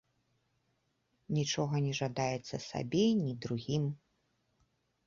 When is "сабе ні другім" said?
2.71-3.83